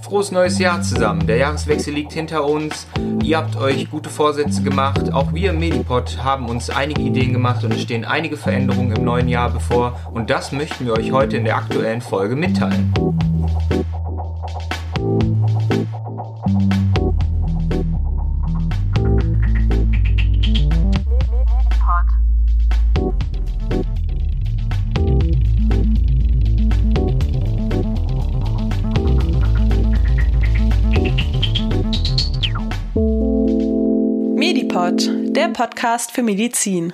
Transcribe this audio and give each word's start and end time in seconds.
Frohes 0.00 0.30
neues 0.30 0.58
Jahr 0.58 0.80
zusammen. 0.80 1.26
Der 1.26 1.36
Jahreswechsel 1.36 1.92
liegt 1.92 2.12
hinter 2.12 2.44
uns. 2.44 2.86
Ihr 3.22 3.36
habt 3.36 3.56
euch 3.56 3.90
gute 3.90 4.08
Vorsätze 4.08 4.62
gemacht. 4.62 5.12
Auch 5.12 5.34
wir 5.34 5.50
im 5.50 5.58
Medipod 5.58 6.22
haben 6.22 6.48
uns 6.48 6.70
einige 6.70 7.02
Ideen 7.02 7.32
gemacht 7.34 7.64
und 7.64 7.74
es 7.74 7.82
stehen 7.82 8.04
einige 8.04 8.36
Veränderungen 8.36 8.96
im 8.96 9.04
neuen 9.04 9.28
Jahr 9.28 9.50
bevor. 9.50 10.00
Und 10.12 10.30
das 10.30 10.52
möchten 10.52 10.86
wir 10.86 10.94
euch 10.94 11.12
heute 11.12 11.36
in 11.36 11.44
der 11.44 11.56
aktuellen 11.56 12.00
Folge 12.00 12.36
mitteilen. 12.36 12.94
Medipod, 34.74 35.08
der 35.36 35.48
Podcast 35.50 36.10
für 36.10 36.24
Medizin. 36.24 36.92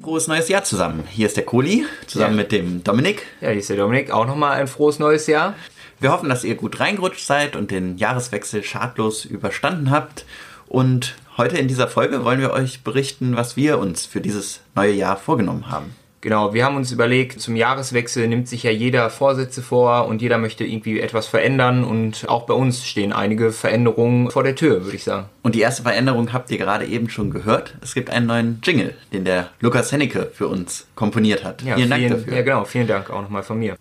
Frohes 0.00 0.28
neues 0.28 0.48
Jahr 0.48 0.62
zusammen. 0.62 1.02
Hier 1.10 1.26
ist 1.26 1.36
der 1.36 1.44
Kohli, 1.44 1.84
zusammen 2.06 2.36
Ja. 2.36 2.42
mit 2.42 2.52
dem 2.52 2.84
Dominik. 2.84 3.26
Ja, 3.40 3.48
hier 3.50 3.58
ist 3.58 3.70
der 3.70 3.76
Dominik. 3.76 4.12
Auch 4.12 4.24
nochmal 4.26 4.52
ein 4.60 4.68
frohes 4.68 5.00
neues 5.00 5.26
Jahr. 5.26 5.54
Wir 5.98 6.12
hoffen, 6.12 6.28
dass 6.28 6.44
ihr 6.44 6.54
gut 6.54 6.78
reingerutscht 6.78 7.26
seid 7.26 7.56
und 7.56 7.72
den 7.72 7.98
Jahreswechsel 7.98 8.62
schadlos 8.62 9.24
überstanden 9.24 9.90
habt. 9.90 10.24
Und 10.68 11.16
heute 11.36 11.58
in 11.58 11.66
dieser 11.66 11.88
Folge 11.88 12.24
wollen 12.24 12.40
wir 12.40 12.52
euch 12.52 12.84
berichten, 12.84 13.34
was 13.34 13.56
wir 13.56 13.78
uns 13.80 14.06
für 14.06 14.20
dieses 14.20 14.60
neue 14.76 14.92
Jahr 14.92 15.16
vorgenommen 15.16 15.72
haben. 15.72 15.96
Genau, 16.20 16.52
wir 16.52 16.64
haben 16.64 16.76
uns 16.76 16.90
überlegt, 16.90 17.40
zum 17.40 17.54
Jahreswechsel 17.54 18.26
nimmt 18.26 18.48
sich 18.48 18.64
ja 18.64 18.70
jeder 18.70 19.08
Vorsätze 19.08 19.62
vor 19.62 20.06
und 20.06 20.20
jeder 20.20 20.38
möchte 20.38 20.64
irgendwie 20.64 21.00
etwas 21.00 21.26
verändern 21.26 21.84
und 21.84 22.28
auch 22.28 22.44
bei 22.46 22.54
uns 22.54 22.84
stehen 22.84 23.12
einige 23.12 23.52
Veränderungen 23.52 24.30
vor 24.30 24.42
der 24.42 24.56
Tür, 24.56 24.84
würde 24.84 24.96
ich 24.96 25.04
sagen. 25.04 25.26
Und 25.42 25.54
die 25.54 25.60
erste 25.60 25.82
Veränderung 25.82 26.32
habt 26.32 26.50
ihr 26.50 26.58
gerade 26.58 26.86
eben 26.86 27.08
schon 27.08 27.30
gehört. 27.30 27.74
Es 27.82 27.94
gibt 27.94 28.10
einen 28.10 28.26
neuen 28.26 28.60
Jingle, 28.64 28.94
den 29.12 29.24
der 29.24 29.50
Lukas 29.60 29.92
Hennecke 29.92 30.30
für 30.32 30.48
uns 30.48 30.88
komponiert 30.96 31.44
hat. 31.44 31.62
vielen 31.62 31.90
Dank 31.90 32.08
dafür. 32.08 32.34
Ja, 32.34 32.42
genau, 32.42 32.64
vielen 32.64 32.88
Dank 32.88 33.10
auch 33.10 33.22
nochmal 33.22 33.44
von 33.44 33.58
mir. 33.58 33.76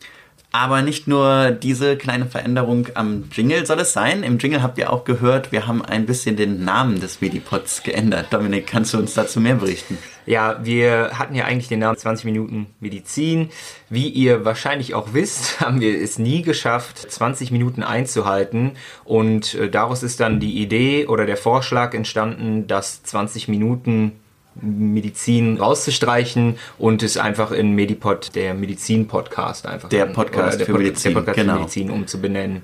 Aber 0.52 0.82
nicht 0.82 1.08
nur 1.08 1.52
diese 1.52 1.98
kleine 1.98 2.26
Veränderung 2.26 2.88
am 2.96 3.26
Jingle 3.32 3.66
soll 3.66 3.82
es 3.82 3.92
sein. 3.92 4.24
Im 4.24 4.38
Jingle 4.38 4.64
habt 4.64 4.78
ihr 4.78 4.92
auch 4.92 5.04
gehört, 5.04 5.52
wir 5.52 5.68
haben 5.68 5.84
ein 5.84 6.06
bisschen 6.06 6.38
den 6.38 6.64
Namen 6.64 7.02
des 7.02 7.20
Medipods 7.20 7.84
geändert. 7.84 8.28
Dominik, 8.32 8.66
kannst 8.66 8.94
du 8.94 8.98
uns 8.98 9.14
dazu 9.14 9.42
mehr 9.42 9.56
berichten? 9.56 9.98
Ja, 10.26 10.60
wir 10.64 11.12
hatten 11.14 11.36
ja 11.36 11.46
eigentlich 11.46 11.68
den 11.68 11.80
Namen 11.80 11.98
20 11.98 12.26
Minuten 12.26 12.68
Medizin. 12.80 13.50
Wie 13.90 14.10
ihr 14.10 14.46
wahrscheinlich 14.46 14.94
auch 14.94 15.14
wisst, 15.14 15.60
haben 15.60 15.82
wir 15.82 16.02
es 16.02 16.18
nie 16.18 16.42
geschafft, 16.42 16.98
20 16.98 17.52
Minuten 17.52 17.84
einzuhalten. 17.84 18.72
Und 19.04 19.54
äh, 19.56 19.70
daraus 19.70 20.02
ist 20.02 20.20
dann 20.22 20.40
die 20.40 20.62
Idee 20.62 21.08
oder 21.08 21.26
der 21.26 21.38
Vorschlag 21.38 21.94
entstanden, 21.94 22.68
dass 22.68 23.04
20 23.04 23.48
Minuten 23.50 24.14
Medizin 24.62 25.58
rauszustreichen 25.58 26.58
und 26.78 27.04
es 27.04 27.18
einfach 27.18 27.52
in 27.52 27.74
Medipod, 27.74 28.36
der 28.36 28.54
Medizin-Podcast 28.54 29.66
einfach. 29.68 29.90
Der 29.90 30.06
Podcast 30.06 30.60
der 30.60 30.66
für 30.66 30.74
Pod- 30.74 30.82
Medizin, 30.82 31.14
Der 31.14 31.20
Podcast 31.22 31.36
genau. 31.38 31.54
für 31.54 31.60
Medizin 31.60 31.92
umzubenennen. 31.92 32.62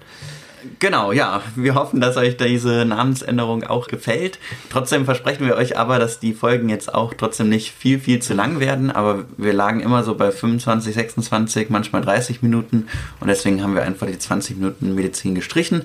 Genau, 0.79 1.11
ja. 1.11 1.41
Wir 1.57 1.75
hoffen, 1.75 1.99
dass 1.99 2.15
euch 2.15 2.37
diese 2.37 2.85
Namensänderung 2.85 3.65
auch 3.65 3.87
gefällt. 3.87 4.39
Trotzdem 4.69 5.03
versprechen 5.03 5.45
wir 5.45 5.55
euch 5.55 5.77
aber, 5.77 5.99
dass 5.99 6.21
die 6.21 6.33
Folgen 6.33 6.69
jetzt 6.69 6.93
auch 6.93 7.13
trotzdem 7.13 7.49
nicht 7.49 7.71
viel, 7.73 7.99
viel 7.99 8.21
zu 8.21 8.33
lang 8.33 8.61
werden. 8.61 8.89
Aber 8.89 9.25
wir 9.35 9.51
lagen 9.51 9.81
immer 9.81 10.03
so 10.05 10.15
bei 10.15 10.31
25, 10.31 10.93
26, 10.93 11.69
manchmal 11.69 12.01
30 12.01 12.41
Minuten. 12.41 12.87
Und 13.19 13.27
deswegen 13.27 13.61
haben 13.61 13.75
wir 13.75 13.83
einfach 13.83 14.07
die 14.07 14.17
20 14.17 14.55
Minuten 14.55 14.95
Medizin 14.95 15.35
gestrichen. 15.35 15.81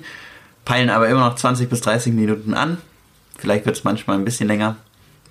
Peilen 0.63 0.89
aber 0.89 1.09
immer 1.09 1.27
noch 1.27 1.35
20 1.35 1.67
bis 1.69 1.81
30 1.81 2.13
Minuten 2.13 2.53
an. 2.53 2.77
Vielleicht 3.37 3.65
wird 3.65 3.75
es 3.75 3.83
manchmal 3.83 4.17
ein 4.17 4.23
bisschen 4.25 4.47
länger. 4.47 4.77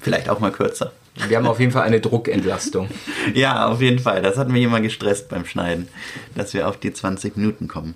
Vielleicht 0.01 0.29
auch 0.29 0.41
mal 0.41 0.53
kürzer. 0.53 0.93
Wir 1.27 1.37
haben 1.37 1.47
auf 1.47 1.59
jeden 1.59 1.73
Fall 1.73 1.83
eine 1.83 2.01
Druckentlastung. 2.01 2.89
Ja, 3.35 3.67
auf 3.67 3.83
jeden 3.83 3.99
Fall. 3.99 4.23
Das 4.23 4.39
hat 4.39 4.49
mich 4.49 4.63
immer 4.63 4.81
gestresst 4.81 5.29
beim 5.29 5.45
Schneiden, 5.45 5.89
dass 6.35 6.55
wir 6.55 6.67
auf 6.67 6.79
die 6.79 6.93
20 6.93 7.37
Minuten 7.37 7.69
kommen. 7.69 7.95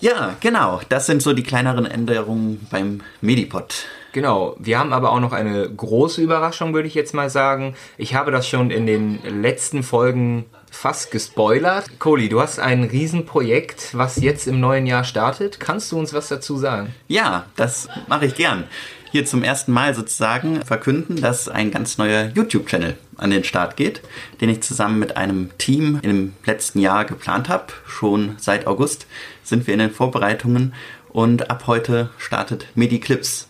Ja, 0.00 0.36
genau. 0.40 0.80
Das 0.88 1.06
sind 1.06 1.22
so 1.22 1.32
die 1.32 1.42
kleineren 1.42 1.86
Änderungen 1.86 2.66
beim 2.70 3.02
Medipod. 3.20 3.86
Genau, 4.12 4.56
wir 4.58 4.78
haben 4.78 4.92
aber 4.92 5.12
auch 5.12 5.20
noch 5.20 5.32
eine 5.32 5.68
große 5.68 6.22
Überraschung, 6.22 6.72
würde 6.72 6.88
ich 6.88 6.94
jetzt 6.94 7.14
mal 7.14 7.30
sagen. 7.30 7.76
Ich 7.98 8.14
habe 8.14 8.30
das 8.30 8.48
schon 8.48 8.70
in 8.70 8.86
den 8.86 9.20
letzten 9.42 9.82
Folgen 9.82 10.46
fast 10.70 11.10
gespoilert. 11.10 11.98
Kohli, 11.98 12.28
du 12.28 12.40
hast 12.40 12.58
ein 12.58 12.84
Riesenprojekt, 12.84 13.96
was 13.96 14.16
jetzt 14.16 14.46
im 14.46 14.60
neuen 14.60 14.86
Jahr 14.86 15.04
startet. 15.04 15.60
Kannst 15.60 15.92
du 15.92 15.98
uns 15.98 16.12
was 16.14 16.28
dazu 16.28 16.56
sagen? 16.56 16.94
Ja, 17.06 17.46
das 17.56 17.88
mache 18.06 18.26
ich 18.26 18.34
gern. 18.34 18.64
Hier 19.10 19.24
zum 19.24 19.42
ersten 19.42 19.72
Mal 19.72 19.94
sozusagen 19.94 20.62
verkünden, 20.62 21.16
dass 21.16 21.48
ein 21.48 21.70
ganz 21.70 21.96
neuer 21.96 22.30
YouTube-Channel 22.34 22.98
an 23.16 23.30
den 23.30 23.42
Start 23.42 23.76
geht, 23.76 24.02
den 24.42 24.50
ich 24.50 24.60
zusammen 24.60 24.98
mit 24.98 25.16
einem 25.16 25.50
Team 25.56 25.98
im 26.02 26.34
letzten 26.44 26.78
Jahr 26.78 27.06
geplant 27.06 27.48
habe. 27.48 27.72
Schon 27.86 28.36
seit 28.38 28.66
August 28.66 29.06
sind 29.42 29.66
wir 29.66 29.72
in 29.72 29.80
den 29.80 29.90
Vorbereitungen 29.90 30.74
und 31.08 31.50
ab 31.50 31.64
heute 31.66 32.10
startet 32.18 32.66
MediClips. 32.74 33.48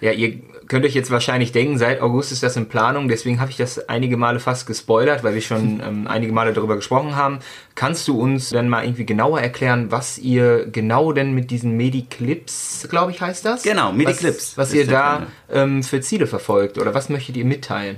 Ja, 0.00 0.12
ihr 0.12 0.40
könnt 0.70 0.84
euch 0.84 0.94
jetzt 0.94 1.10
wahrscheinlich 1.10 1.50
denken, 1.50 1.78
seit 1.78 2.00
August 2.00 2.30
ist 2.30 2.44
das 2.44 2.56
in 2.56 2.66
Planung, 2.66 3.08
deswegen 3.08 3.40
habe 3.40 3.50
ich 3.50 3.56
das 3.56 3.88
einige 3.88 4.16
Male 4.16 4.38
fast 4.38 4.68
gespoilert, 4.68 5.24
weil 5.24 5.34
wir 5.34 5.40
schon 5.40 5.80
ähm, 5.86 6.06
einige 6.06 6.32
Male 6.32 6.52
darüber 6.52 6.76
gesprochen 6.76 7.16
haben. 7.16 7.40
Kannst 7.74 8.06
du 8.06 8.18
uns 8.18 8.50
dann 8.50 8.68
mal 8.68 8.84
irgendwie 8.84 9.04
genauer 9.04 9.40
erklären, 9.40 9.90
was 9.90 10.16
ihr 10.16 10.66
genau 10.66 11.12
denn 11.12 11.32
mit 11.34 11.50
diesen 11.50 11.76
Mediclips, 11.76 12.86
glaube 12.88 13.10
ich, 13.10 13.20
heißt 13.20 13.44
das? 13.44 13.64
Genau, 13.64 13.92
Mediclips 13.92 14.56
Was, 14.56 14.68
was 14.68 14.74
ihr 14.74 14.86
da 14.86 15.26
ähm, 15.50 15.82
für 15.82 16.00
Ziele 16.02 16.28
verfolgt 16.28 16.78
oder 16.78 16.94
was 16.94 17.08
möchtet 17.08 17.36
ihr 17.36 17.44
mitteilen? 17.44 17.96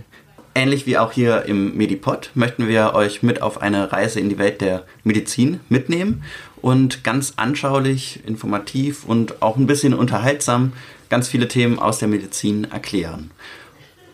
Ähnlich 0.54 0.86
wie 0.86 0.96
auch 0.96 1.12
hier 1.12 1.44
im 1.44 1.76
Medipod 1.76 2.30
möchten 2.34 2.68
wir 2.68 2.94
euch 2.94 3.22
mit 3.22 3.42
auf 3.42 3.60
eine 3.60 3.92
Reise 3.92 4.18
in 4.18 4.30
die 4.30 4.38
Welt 4.38 4.62
der 4.62 4.84
Medizin 5.04 5.60
mitnehmen 5.68 6.24
und 6.62 7.04
ganz 7.04 7.34
anschaulich, 7.36 8.20
informativ 8.26 9.04
und 9.04 9.42
auch 9.42 9.56
ein 9.56 9.66
bisschen 9.66 9.92
unterhaltsam 9.92 10.72
ganz 11.12 11.28
viele 11.28 11.46
Themen 11.46 11.78
aus 11.78 11.98
der 11.98 12.08
Medizin 12.08 12.64
erklären. 12.72 13.32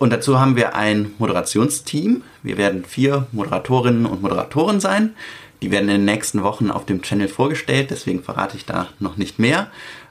Und 0.00 0.12
dazu 0.12 0.40
haben 0.40 0.56
wir 0.56 0.74
ein 0.74 1.12
Moderationsteam. 1.18 2.24
Wir 2.42 2.58
werden 2.58 2.84
vier 2.84 3.28
Moderatorinnen 3.30 4.04
und 4.04 4.20
Moderatoren 4.20 4.80
sein. 4.80 5.14
Die 5.62 5.70
werden 5.70 5.88
in 5.88 5.98
den 5.98 6.04
nächsten 6.04 6.42
Wochen 6.42 6.72
auf 6.72 6.86
dem 6.86 7.00
Channel 7.02 7.28
vorgestellt, 7.28 7.92
deswegen 7.92 8.24
verrate 8.24 8.56
ich 8.56 8.66
da 8.66 8.88
noch 8.98 9.16
nicht 9.16 9.38
mehr. 9.38 9.68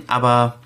Aber 0.08 0.60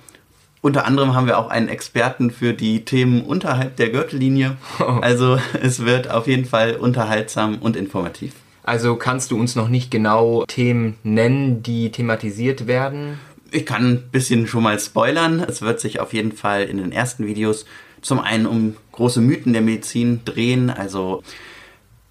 unter 0.61 0.85
anderem 0.85 1.15
haben 1.15 1.25
wir 1.25 1.39
auch 1.39 1.49
einen 1.49 1.69
Experten 1.69 2.29
für 2.29 2.53
die 2.53 2.85
Themen 2.85 3.21
unterhalb 3.21 3.77
der 3.77 3.89
Gürtellinie. 3.89 4.57
Also 5.01 5.39
es 5.59 5.85
wird 5.85 6.11
auf 6.11 6.27
jeden 6.27 6.45
Fall 6.45 6.75
unterhaltsam 6.75 7.57
und 7.57 7.75
informativ. 7.75 8.33
Also 8.61 8.95
kannst 8.95 9.31
du 9.31 9.39
uns 9.39 9.55
noch 9.55 9.69
nicht 9.69 9.89
genau 9.89 10.45
Themen 10.45 10.97
nennen, 11.01 11.63
die 11.63 11.91
thematisiert 11.91 12.67
werden? 12.67 13.17
Ich 13.51 13.66
kann 13.66 13.85
ein 13.85 14.09
bisschen 14.12 14.47
schon 14.47 14.63
mal 14.63 14.79
spoilern. 14.79 15.41
Es 15.41 15.62
wird 15.62 15.79
sich 15.79 16.00
auf 16.00 16.13
jeden 16.13 16.31
Fall 16.31 16.63
in 16.63 16.78
den 16.78 16.91
ersten 16.91 17.25
Videos 17.25 17.66
zum 18.01 18.19
einen 18.19 18.45
um 18.45 18.75
große 18.94 19.22
Mythen 19.22 19.53
der 19.53 19.62
Medizin 19.62 20.22
drehen, 20.25 20.69
also 20.69 21.22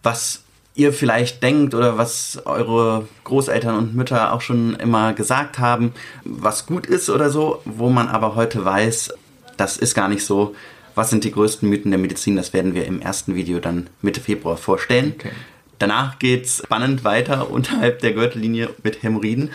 was 0.03 0.45
ihr 0.75 0.93
vielleicht 0.93 1.43
denkt 1.43 1.75
oder 1.75 1.99
was 1.99 2.41
eure 2.45 3.09
Großeltern 3.25 3.77
und 3.77 3.95
Mütter 3.95 4.33
auch 4.33 4.41
schon 4.41 4.77
immer 4.77 5.13
gesagt 5.13 5.59
haben, 5.59 5.93
was 6.25 6.67
gut 6.67 6.87
ist 6.87 7.11
oder 7.11 7.29
so, 7.29 7.61
wo 7.65 7.91
man 7.91 8.09
aber 8.09 8.35
heute 8.37 8.65
weiß, 8.65 9.13
das 9.57 9.77
ist 9.77 9.95
gar 9.95 10.09
nicht 10.09 10.25
so. 10.25 10.55
Was 10.95 11.11
sind 11.11 11.25
die 11.25 11.33
größten 11.33 11.69
Mythen 11.69 11.91
der 11.91 12.01
Medizin? 12.01 12.37
Das 12.37 12.53
werden 12.53 12.75
wir 12.75 12.87
im 12.87 13.01
ersten 13.01 13.35
Video 13.35 13.59
dann 13.59 13.89
Mitte 14.01 14.21
Februar 14.21 14.57
vorstellen. 14.57 15.15
Okay. 15.19 15.31
Danach 15.79 16.19
geht's 16.19 16.63
spannend 16.65 17.05
weiter 17.05 17.51
unterhalb 17.51 18.01
der 18.01 18.13
Gürtellinie 18.13 18.71
mit 18.83 19.03
Hämorrhoiden. 19.03 19.51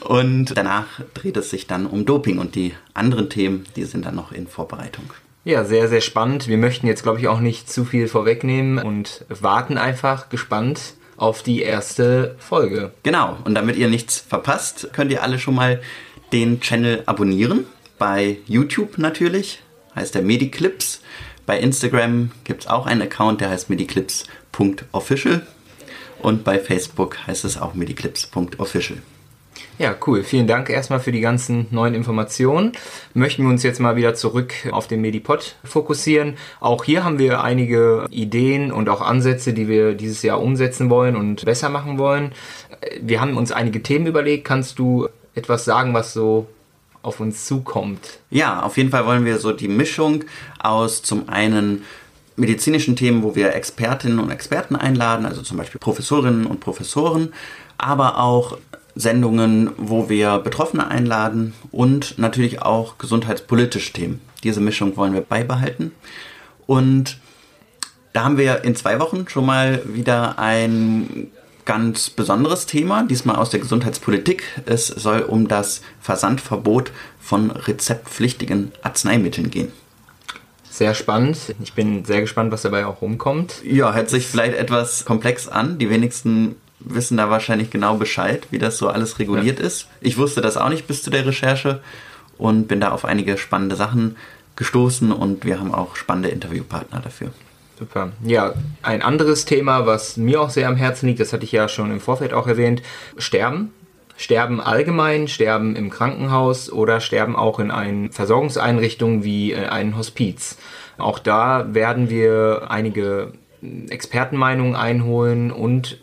Und 0.00 0.56
danach 0.56 0.86
dreht 1.14 1.36
es 1.36 1.50
sich 1.50 1.66
dann 1.66 1.86
um 1.86 2.04
Doping 2.04 2.38
und 2.38 2.54
die 2.54 2.74
anderen 2.94 3.28
Themen, 3.30 3.64
die 3.76 3.84
sind 3.84 4.06
dann 4.06 4.14
noch 4.14 4.32
in 4.32 4.46
Vorbereitung. 4.46 5.12
Ja, 5.44 5.64
sehr, 5.64 5.88
sehr 5.88 6.00
spannend. 6.00 6.46
Wir 6.46 6.58
möchten 6.58 6.86
jetzt, 6.86 7.02
glaube 7.02 7.20
ich, 7.20 7.28
auch 7.28 7.40
nicht 7.40 7.70
zu 7.70 7.84
viel 7.84 8.08
vorwegnehmen 8.08 8.78
und 8.78 9.24
warten 9.28 9.78
einfach 9.78 10.28
gespannt 10.28 10.94
auf 11.16 11.42
die 11.42 11.62
erste 11.62 12.36
Folge. 12.38 12.92
Genau, 13.02 13.38
und 13.44 13.54
damit 13.54 13.76
ihr 13.76 13.88
nichts 13.88 14.18
verpasst, 14.18 14.90
könnt 14.92 15.10
ihr 15.10 15.22
alle 15.22 15.38
schon 15.38 15.54
mal 15.54 15.80
den 16.32 16.60
Channel 16.60 17.02
abonnieren. 17.06 17.66
Bei 17.98 18.38
YouTube 18.46 18.98
natürlich, 18.98 19.60
heißt 19.96 20.14
der 20.14 20.22
Mediclips. 20.22 21.00
Bei 21.46 21.58
Instagram 21.58 22.30
gibt 22.44 22.64
es 22.64 22.66
auch 22.68 22.86
einen 22.86 23.02
Account, 23.02 23.40
der 23.40 23.50
heißt 23.50 23.70
mediclips.official. 23.70 25.46
Und 26.20 26.44
bei 26.44 26.58
Facebook 26.58 27.26
heißt 27.26 27.44
es 27.44 27.56
auch 27.56 27.74
mediclips.official. 27.74 28.98
Ja, 29.78 29.94
cool. 30.08 30.24
Vielen 30.24 30.48
Dank 30.48 30.70
erstmal 30.70 30.98
für 30.98 31.12
die 31.12 31.20
ganzen 31.20 31.68
neuen 31.70 31.94
Informationen. 31.94 32.72
Möchten 33.14 33.44
wir 33.44 33.50
uns 33.50 33.62
jetzt 33.62 33.78
mal 33.78 33.94
wieder 33.94 34.14
zurück 34.14 34.52
auf 34.72 34.88
den 34.88 35.00
Medipod 35.00 35.54
fokussieren. 35.62 36.36
Auch 36.58 36.82
hier 36.82 37.04
haben 37.04 37.20
wir 37.20 37.44
einige 37.44 38.04
Ideen 38.10 38.72
und 38.72 38.88
auch 38.88 39.00
Ansätze, 39.00 39.52
die 39.52 39.68
wir 39.68 39.94
dieses 39.94 40.22
Jahr 40.22 40.42
umsetzen 40.42 40.90
wollen 40.90 41.14
und 41.14 41.44
besser 41.44 41.68
machen 41.68 41.96
wollen. 41.96 42.32
Wir 43.00 43.20
haben 43.20 43.36
uns 43.36 43.52
einige 43.52 43.80
Themen 43.80 44.06
überlegt. 44.06 44.44
Kannst 44.44 44.80
du 44.80 45.08
etwas 45.36 45.64
sagen, 45.64 45.94
was 45.94 46.12
so 46.12 46.48
auf 47.02 47.20
uns 47.20 47.46
zukommt? 47.46 48.18
Ja, 48.30 48.62
auf 48.64 48.76
jeden 48.78 48.90
Fall 48.90 49.06
wollen 49.06 49.24
wir 49.24 49.38
so 49.38 49.52
die 49.52 49.68
Mischung 49.68 50.24
aus 50.58 51.02
zum 51.02 51.28
einen 51.28 51.84
medizinischen 52.34 52.96
Themen, 52.96 53.22
wo 53.22 53.36
wir 53.36 53.54
Expertinnen 53.54 54.18
und 54.18 54.30
Experten 54.30 54.74
einladen, 54.74 55.24
also 55.24 55.42
zum 55.42 55.56
Beispiel 55.56 55.78
Professorinnen 55.78 56.46
und 56.46 56.58
Professoren, 56.58 57.32
aber 57.78 58.18
auch 58.18 58.58
Sendungen, 58.98 59.70
wo 59.76 60.08
wir 60.08 60.38
Betroffene 60.38 60.88
einladen 60.88 61.54
und 61.70 62.18
natürlich 62.18 62.62
auch 62.62 62.98
gesundheitspolitische 62.98 63.92
Themen. 63.92 64.20
Diese 64.42 64.60
Mischung 64.60 64.96
wollen 64.96 65.14
wir 65.14 65.20
beibehalten. 65.20 65.92
Und 66.66 67.18
da 68.12 68.24
haben 68.24 68.38
wir 68.38 68.64
in 68.64 68.74
zwei 68.74 68.98
Wochen 68.98 69.28
schon 69.28 69.46
mal 69.46 69.82
wieder 69.86 70.38
ein 70.38 71.28
ganz 71.64 72.10
besonderes 72.10 72.66
Thema, 72.66 73.04
diesmal 73.04 73.36
aus 73.36 73.50
der 73.50 73.60
Gesundheitspolitik. 73.60 74.42
Es 74.66 74.88
soll 74.88 75.20
um 75.20 75.46
das 75.46 75.82
Versandverbot 76.00 76.90
von 77.20 77.52
rezeptpflichtigen 77.52 78.72
Arzneimitteln 78.82 79.50
gehen. 79.50 79.70
Sehr 80.70 80.94
spannend. 80.94 81.38
Ich 81.62 81.74
bin 81.74 82.04
sehr 82.04 82.20
gespannt, 82.20 82.50
was 82.52 82.62
dabei 82.62 82.86
auch 82.86 83.00
rumkommt. 83.00 83.62
Ja, 83.64 83.92
hört 83.94 84.10
sich 84.10 84.26
vielleicht 84.26 84.56
etwas 84.56 85.04
komplex 85.04 85.46
an. 85.46 85.78
Die 85.78 85.90
wenigsten 85.90 86.56
wissen 86.80 87.16
da 87.16 87.30
wahrscheinlich 87.30 87.70
genau 87.70 87.96
Bescheid, 87.96 88.46
wie 88.50 88.58
das 88.58 88.78
so 88.78 88.88
alles 88.88 89.18
reguliert 89.18 89.58
ja. 89.58 89.66
ist. 89.66 89.88
Ich 90.00 90.16
wusste 90.16 90.40
das 90.40 90.56
auch 90.56 90.68
nicht 90.68 90.86
bis 90.86 91.02
zu 91.02 91.10
der 91.10 91.26
Recherche 91.26 91.80
und 92.36 92.68
bin 92.68 92.80
da 92.80 92.92
auf 92.92 93.04
einige 93.04 93.36
spannende 93.36 93.76
Sachen 93.76 94.16
gestoßen 94.56 95.12
und 95.12 95.44
wir 95.44 95.60
haben 95.60 95.74
auch 95.74 95.96
spannende 95.96 96.28
Interviewpartner 96.28 97.00
dafür. 97.00 97.30
Super. 97.78 98.10
Ja, 98.24 98.54
ein 98.82 99.02
anderes 99.02 99.44
Thema, 99.44 99.86
was 99.86 100.16
mir 100.16 100.40
auch 100.40 100.50
sehr 100.50 100.68
am 100.68 100.76
Herzen 100.76 101.06
liegt, 101.06 101.20
das 101.20 101.32
hatte 101.32 101.44
ich 101.44 101.52
ja 101.52 101.68
schon 101.68 101.92
im 101.92 102.00
Vorfeld 102.00 102.32
auch 102.32 102.48
erwähnt, 102.48 102.82
Sterben. 103.18 103.72
Sterben 104.16 104.60
allgemein, 104.60 105.28
Sterben 105.28 105.76
im 105.76 105.90
Krankenhaus 105.90 106.72
oder 106.72 107.00
Sterben 107.00 107.36
auch 107.36 107.60
in 107.60 107.70
einen 107.70 108.10
Versorgungseinrichtungen 108.10 109.22
wie 109.22 109.52
äh, 109.52 109.66
einen 109.66 109.96
Hospiz. 109.96 110.58
Auch 110.98 111.20
da 111.20 111.72
werden 111.72 112.10
wir 112.10 112.66
einige 112.68 113.32
Expertenmeinungen 113.62 114.74
einholen 114.74 115.52
und 115.52 116.00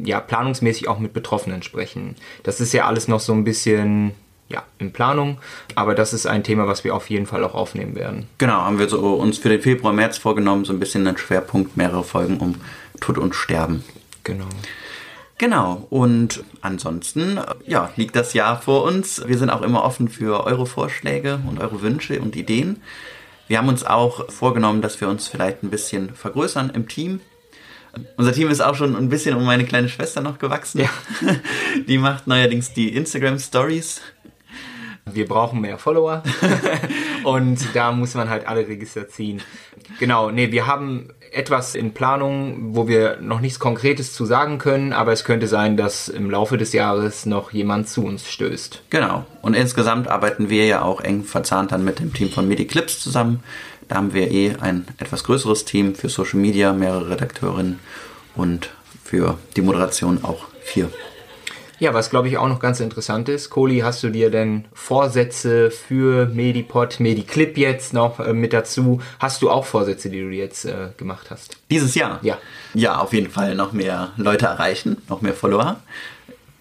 ja, 0.00 0.20
planungsmäßig 0.20 0.88
auch 0.88 0.98
mit 0.98 1.12
Betroffenen 1.12 1.62
sprechen. 1.62 2.16
Das 2.42 2.60
ist 2.60 2.72
ja 2.72 2.86
alles 2.86 3.08
noch 3.08 3.20
so 3.20 3.32
ein 3.32 3.44
bisschen 3.44 4.12
ja, 4.48 4.62
in 4.78 4.92
Planung, 4.92 5.38
aber 5.74 5.94
das 5.94 6.12
ist 6.12 6.26
ein 6.26 6.44
Thema, 6.44 6.66
was 6.66 6.84
wir 6.84 6.94
auf 6.94 7.08
jeden 7.08 7.26
Fall 7.26 7.42
auch 7.44 7.54
aufnehmen 7.54 7.94
werden. 7.94 8.28
Genau, 8.38 8.54
haben 8.54 8.78
wir 8.78 8.88
so 8.88 9.14
uns 9.14 9.38
für 9.38 9.48
den 9.48 9.62
Februar, 9.62 9.92
März 9.92 10.18
vorgenommen, 10.18 10.64
so 10.64 10.72
ein 10.72 10.80
bisschen 10.80 11.06
einen 11.06 11.16
Schwerpunkt, 11.16 11.76
mehrere 11.76 12.04
Folgen 12.04 12.38
um 12.38 12.56
Tod 13.00 13.18
und 13.18 13.34
Sterben. 13.34 13.84
Genau. 14.22 14.46
Genau, 15.38 15.86
und 15.90 16.44
ansonsten, 16.60 17.40
ja, 17.66 17.90
liegt 17.96 18.14
das 18.14 18.34
Jahr 18.34 18.60
vor 18.62 18.84
uns. 18.84 19.26
Wir 19.26 19.36
sind 19.36 19.50
auch 19.50 19.62
immer 19.62 19.82
offen 19.82 20.08
für 20.08 20.44
eure 20.44 20.66
Vorschläge 20.66 21.40
und 21.48 21.60
eure 21.60 21.82
Wünsche 21.82 22.20
und 22.20 22.36
Ideen. 22.36 22.82
Wir 23.48 23.58
haben 23.58 23.68
uns 23.68 23.84
auch 23.84 24.30
vorgenommen, 24.30 24.80
dass 24.80 25.00
wir 25.00 25.08
uns 25.08 25.26
vielleicht 25.26 25.62
ein 25.62 25.70
bisschen 25.70 26.14
vergrößern 26.14 26.70
im 26.70 26.88
Team. 26.88 27.20
Unser 28.16 28.32
Team 28.32 28.48
ist 28.48 28.60
auch 28.60 28.74
schon 28.74 28.96
ein 28.96 29.08
bisschen 29.08 29.36
um 29.36 29.44
meine 29.44 29.64
kleine 29.64 29.88
Schwester 29.88 30.20
noch 30.20 30.38
gewachsen. 30.38 30.80
Ja. 30.80 30.88
Die 31.88 31.98
macht 31.98 32.26
neuerdings 32.26 32.72
die 32.72 32.94
Instagram 32.94 33.38
Stories. 33.38 34.00
Wir 35.06 35.26
brauchen 35.28 35.60
mehr 35.60 35.76
Follower 35.76 36.22
und 37.24 37.58
da 37.74 37.92
muss 37.92 38.14
man 38.14 38.30
halt 38.30 38.48
alle 38.48 38.66
Register 38.66 39.06
ziehen. 39.06 39.42
Genau, 39.98 40.30
nee, 40.30 40.50
wir 40.50 40.66
haben 40.66 41.10
etwas 41.30 41.74
in 41.74 41.92
Planung, 41.92 42.74
wo 42.74 42.88
wir 42.88 43.18
noch 43.20 43.40
nichts 43.40 43.58
Konkretes 43.58 44.14
zu 44.14 44.24
sagen 44.24 44.56
können, 44.56 44.94
aber 44.94 45.12
es 45.12 45.24
könnte 45.24 45.46
sein, 45.46 45.76
dass 45.76 46.08
im 46.08 46.30
Laufe 46.30 46.56
des 46.56 46.72
Jahres 46.72 47.26
noch 47.26 47.52
jemand 47.52 47.88
zu 47.88 48.02
uns 48.04 48.30
stößt. 48.30 48.82
Genau. 48.88 49.26
Und 49.42 49.54
insgesamt 49.54 50.08
arbeiten 50.08 50.48
wir 50.48 50.64
ja 50.64 50.82
auch 50.82 51.02
eng 51.02 51.24
verzahnt 51.24 51.72
dann 51.72 51.84
mit 51.84 51.98
dem 51.98 52.14
Team 52.14 52.30
von 52.30 52.48
MediClips 52.48 53.00
zusammen. 53.00 53.42
Da 53.88 53.96
haben 53.96 54.14
wir 54.14 54.30
eh 54.30 54.56
ein 54.60 54.86
etwas 54.98 55.24
größeres 55.24 55.64
Team 55.64 55.94
für 55.94 56.08
Social 56.08 56.38
Media, 56.40 56.72
mehrere 56.72 57.10
Redakteurinnen 57.10 57.78
und 58.34 58.70
für 59.04 59.38
die 59.56 59.62
Moderation 59.62 60.24
auch 60.24 60.46
vier. 60.62 60.90
Ja, 61.80 61.92
was 61.92 62.08
glaube 62.08 62.28
ich 62.28 62.38
auch 62.38 62.48
noch 62.48 62.60
ganz 62.60 62.80
interessant 62.80 63.28
ist, 63.28 63.50
Kohli, 63.50 63.80
hast 63.80 64.02
du 64.02 64.08
dir 64.08 64.30
denn 64.30 64.64
Vorsätze 64.72 65.70
für 65.70 66.26
Medipod, 66.26 67.00
Mediclip 67.00 67.58
jetzt 67.58 67.92
noch 67.92 68.20
äh, 68.20 68.32
mit 68.32 68.52
dazu? 68.52 69.00
Hast 69.18 69.42
du 69.42 69.50
auch 69.50 69.66
Vorsätze, 69.66 70.08
die 70.08 70.20
du 70.20 70.30
jetzt 70.30 70.64
äh, 70.64 70.90
gemacht 70.96 71.30
hast? 71.30 71.58
Dieses 71.70 71.94
Jahr? 71.94 72.20
Ja. 72.22 72.38
Ja, 72.74 73.00
auf 73.00 73.12
jeden 73.12 73.30
Fall 73.30 73.56
noch 73.56 73.72
mehr 73.72 74.12
Leute 74.16 74.46
erreichen, 74.46 74.98
noch 75.08 75.20
mehr 75.20 75.34
Follower, 75.34 75.80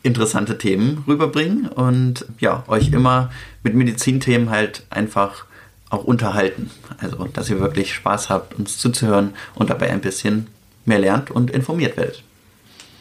interessante 0.01 0.57
Themen 0.57 1.03
rüberbringen 1.07 1.67
und 1.67 2.25
ja, 2.39 2.63
euch 2.67 2.91
immer 2.91 3.31
mit 3.61 3.75
Medizinthemen 3.75 4.49
halt 4.49 4.83
einfach 4.89 5.45
auch 5.93 6.03
unterhalten. 6.03 6.71
Also, 6.97 7.23
dass 7.25 7.49
ihr 7.49 7.59
wirklich 7.59 7.93
Spaß 7.93 8.29
habt, 8.29 8.55
uns 8.55 8.77
zuzuhören 8.77 9.33
und 9.53 9.69
dabei 9.69 9.91
ein 9.91 10.01
bisschen 10.01 10.47
mehr 10.85 10.99
lernt 10.99 11.31
und 11.31 11.51
informiert 11.51 11.95
werdet. 11.97 12.23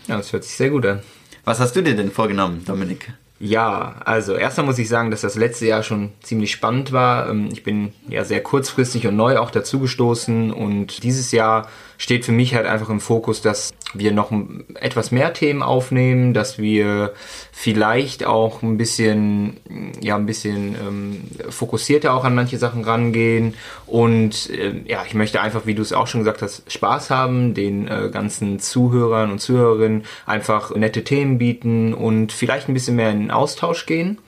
Ja, 0.07 0.19
das 0.19 0.33
hört 0.33 0.45
sich 0.45 0.57
sehr 0.57 0.71
gut 0.71 0.85
an. 0.85 1.01
Was 1.45 1.59
hast 1.59 1.75
du 1.75 1.83
dir 1.83 1.97
denn 1.97 2.11
vorgenommen, 2.11 2.65
Dominik? 2.65 3.13
Ja, 3.41 3.97
also 4.05 4.35
erstmal 4.35 4.67
muss 4.67 4.79
ich 4.79 4.89
sagen, 4.89 5.11
dass 5.11 5.23
das 5.23 5.35
letzte 5.35 5.67
Jahr 5.67 5.83
schon 5.83 6.11
ziemlich 6.23 6.53
spannend 6.53 6.93
war. 6.93 7.29
Ähm, 7.29 7.49
ich 7.51 7.65
bin 7.65 7.93
ja 8.09 8.25
sehr 8.25 8.41
kurzfristig 8.41 9.07
und 9.09 9.17
neu 9.17 9.39
auch 9.39 9.51
dazugestoßen 9.51 10.53
und 10.53 11.03
dieses 11.03 11.33
Jahr 11.33 11.69
steht 11.99 12.25
für 12.25 12.31
mich 12.31 12.55
halt 12.55 12.67
einfach 12.67 12.89
im 12.89 13.01
Fokus, 13.01 13.43
dass 13.43 13.73
wir 13.95 14.13
noch 14.13 14.33
etwas 14.75 15.11
mehr 15.11 15.33
Themen 15.33 15.63
aufnehmen, 15.63 16.35
dass 16.35 16.59
wir 16.59 17.13
vielleicht 17.53 18.25
auch 18.25 18.63
ein 18.63 18.79
bisschen, 18.79 19.59
ja, 20.01 20.17
ein 20.17 20.27
bisschen 20.27 20.75
ähm, 20.75 21.21
fokussierter 21.51 22.15
auch 22.15 22.25
an 22.25 22.35
manche 22.35 22.59
Sachen 22.59 22.85
rangehen. 22.85 23.55
Und 23.87 24.51
äh, 24.51 24.83
ja, 24.87 25.05
ich 25.07 25.15
möchte 25.15 25.41
einfach, 25.41 25.67
wie 25.67 25.75
du 25.75 25.83
es 25.83 25.93
auch 25.93 26.07
schon 26.07 26.21
gesagt 26.21 26.43
hast, 26.43 26.71
Spaß 26.71 27.11
haben, 27.11 27.55
den 27.55 27.89
äh, 27.89 28.11
ganzen 28.13 28.59
Zuhörern 28.59 29.31
und 29.31 29.41
Zuhörerinnen 29.41 30.05
einfach 30.27 30.75
nette 30.75 31.05
Themen 31.05 31.39
bieten 31.39 31.95
und 31.95 32.33
vielleicht 32.33 32.69
ein 32.69 32.75
bisschen 32.75 32.97
mehr 32.97 33.11
in 33.11 33.21
den 33.21 33.31
Austausch 33.31 33.87
gehen. 33.87 34.19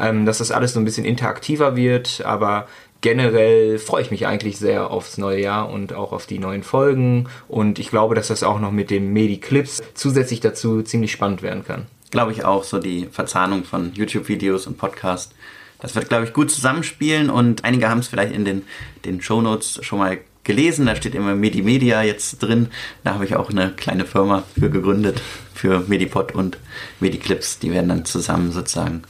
Ähm, 0.00 0.26
dass 0.26 0.38
das 0.38 0.52
alles 0.52 0.74
so 0.74 0.80
ein 0.80 0.84
bisschen 0.84 1.04
interaktiver 1.04 1.74
wird, 1.74 2.22
aber 2.24 2.68
generell 3.00 3.78
freue 3.78 4.02
ich 4.02 4.10
mich 4.10 4.26
eigentlich 4.26 4.58
sehr 4.58 4.90
aufs 4.90 5.18
neue 5.18 5.40
Jahr 5.40 5.70
und 5.70 5.92
auch 5.92 6.12
auf 6.12 6.26
die 6.26 6.38
neuen 6.38 6.62
Folgen. 6.62 7.28
Und 7.48 7.78
ich 7.78 7.90
glaube, 7.90 8.14
dass 8.14 8.28
das 8.28 8.42
auch 8.42 8.60
noch 8.60 8.72
mit 8.72 8.90
dem 8.90 9.12
Medi-Clips 9.12 9.82
zusätzlich 9.94 10.40
dazu 10.40 10.82
ziemlich 10.82 11.12
spannend 11.12 11.42
werden 11.42 11.64
kann. 11.64 11.86
Glaube 12.10 12.32
ich 12.32 12.44
auch, 12.44 12.64
so 12.64 12.78
die 12.78 13.06
Verzahnung 13.10 13.64
von 13.64 13.92
YouTube-Videos 13.94 14.66
und 14.66 14.78
Podcast. 14.78 15.32
Das 15.80 15.94
wird, 15.94 16.08
glaube 16.08 16.24
ich, 16.24 16.32
gut 16.32 16.50
zusammenspielen 16.50 17.30
und 17.30 17.64
einige 17.64 17.88
haben 17.88 18.00
es 18.00 18.08
vielleicht 18.08 18.34
in 18.34 18.44
den, 18.44 18.62
den 19.04 19.20
Shownotes 19.20 19.78
schon 19.84 19.98
mal 19.98 20.18
gelesen. 20.42 20.86
Da 20.86 20.96
steht 20.96 21.14
immer 21.14 21.36
Medi 21.36 21.62
Media 21.62 22.02
jetzt 22.02 22.38
drin. 22.38 22.68
Da 23.04 23.14
habe 23.14 23.24
ich 23.24 23.36
auch 23.36 23.50
eine 23.50 23.70
kleine 23.76 24.04
Firma 24.04 24.42
für 24.58 24.70
gegründet, 24.70 25.22
für 25.54 25.84
Medipod 25.86 26.34
und 26.34 26.58
Mediclips. 26.98 27.60
Die 27.60 27.70
werden 27.70 27.90
dann 27.90 28.04
zusammen 28.04 28.50
sozusagen 28.50 29.02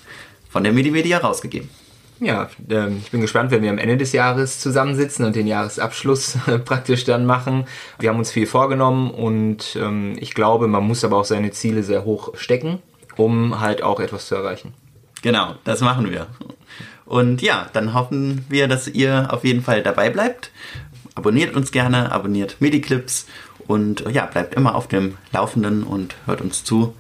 von 0.50 0.64
der 0.64 0.73
Medi 0.75 0.90
Media 0.90 1.18
rausgegeben. 1.18 1.71
Ja, 2.20 2.50
ähm, 2.68 2.98
ich 3.02 3.10
bin 3.10 3.20
gespannt, 3.20 3.50
wenn 3.52 3.62
wir 3.62 3.70
am 3.70 3.78
Ende 3.78 3.96
des 3.96 4.12
Jahres 4.12 4.58
zusammensitzen 4.58 5.25
und 5.25 5.37
den 5.37 5.46
Jahresabschluss 5.46 6.37
praktisch 6.64 7.04
dann 7.04 7.26
machen. 7.26 7.66
Wir 8.00 8.10
haben 8.10 8.18
uns 8.18 8.32
viel 8.32 8.46
vorgenommen 8.46 9.10
und 9.10 9.76
ähm, 9.80 10.16
ich 10.18 10.34
glaube, 10.34 10.66
man 10.66 10.84
muss 10.84 11.04
aber 11.04 11.18
auch 11.18 11.25
seine 11.25 11.52
Ziele 11.52 11.82
sehr 11.82 12.04
hoch 12.04 12.37
stecken, 12.37 12.82
um 13.16 13.60
halt 13.60 13.82
auch 13.82 14.00
etwas 14.00 14.26
zu 14.26 14.34
erreichen. 14.34 14.75
Genau, 15.22 15.54
das 15.64 15.80
machen 15.80 16.10
wir. 16.10 16.26
Und 17.04 17.40
ja, 17.40 17.68
dann 17.72 17.94
hoffen 17.94 18.44
wir, 18.48 18.68
dass 18.68 18.88
ihr 18.88 19.32
auf 19.32 19.44
jeden 19.44 19.62
Fall 19.62 19.82
dabei 19.82 20.10
bleibt. 20.10 20.50
Abonniert 21.14 21.54
uns 21.54 21.72
gerne, 21.72 22.12
abonniert 22.12 22.56
Mediclips 22.60 23.26
und 23.66 24.04
ja, 24.10 24.26
bleibt 24.26 24.54
immer 24.54 24.75
auf 24.75 24.88
dem 24.88 25.16
Laufenden 25.32 25.84
und 25.84 26.16
hört 26.26 26.40
uns 26.40 26.64
zu. 26.64 26.94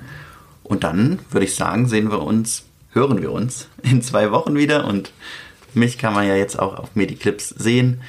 Und 0.62 0.84
dann 0.84 1.18
würde 1.30 1.44
ich 1.44 1.54
sagen, 1.54 1.86
sehen 1.88 2.10
wir 2.10 2.22
uns 2.22 2.67
hören 2.90 3.20
wir 3.20 3.32
uns 3.32 3.68
in 3.82 4.02
zwei 4.02 4.30
Wochen 4.30 4.54
wieder 4.56 4.86
und 4.86 5.12
mich 5.74 5.98
kann 5.98 6.14
man 6.14 6.26
ja 6.26 6.34
jetzt 6.34 6.58
auch 6.58 6.78
auf 6.78 6.96
Mediclips 6.96 7.50
sehen. 7.50 8.02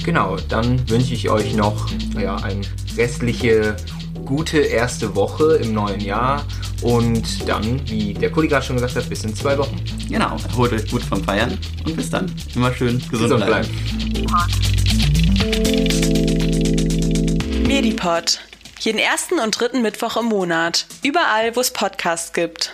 Genau, 0.05 0.37
dann 0.49 0.88
wünsche 0.88 1.14
ich 1.14 1.29
euch 1.31 1.55
noch 1.55 1.88
ja, 2.19 2.35
eine 2.37 2.62
restliche 2.97 3.76
gute 4.25 4.59
erste 4.59 5.14
Woche 5.14 5.57
im 5.57 5.75
neuen 5.75 6.00
Jahr 6.00 6.45
und 6.83 7.49
dann, 7.49 7.81
wie 7.88 8.12
der 8.14 8.33
Kollege 8.33 8.52
gerade 8.52 8.67
schon 8.67 8.76
gesagt 8.76 8.97
hat, 8.97 9.09
bis 9.09 9.25
in 9.25 9.35
zwei 9.35 9.57
Wochen. 9.59 9.81
Genau, 10.09 10.37
erholt 10.49 10.73
euch 10.73 10.91
gut 10.91 11.02
vom 11.02 11.23
Feiern 11.23 11.59
und 11.85 11.95
bis 11.97 12.11
dann. 12.11 12.33
Immer 12.55 12.73
schön 12.75 12.99
gesund, 13.11 13.31
gesund 13.31 13.47
bleiben. 13.47 13.69
bleiben. 14.12 14.26
Medipod. 17.67 18.41
Jeden 18.81 18.99
ersten 18.99 19.38
und 19.38 19.59
dritten 19.59 19.81
Mittwoch 19.83 20.17
im 20.17 20.26
Monat. 20.26 20.87
Überall, 21.05 21.55
wo 21.55 21.61
es 21.61 21.73
Podcasts 21.73 22.33
gibt. 22.33 22.73